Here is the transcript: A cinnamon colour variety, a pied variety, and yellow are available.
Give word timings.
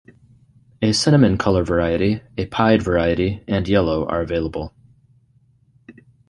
A 0.81 0.93
cinnamon 0.93 1.37
colour 1.37 1.63
variety, 1.63 2.21
a 2.35 2.47
pied 2.47 2.81
variety, 2.81 3.43
and 3.47 3.67
yellow 3.67 4.07
are 4.07 4.21
available. 4.21 4.73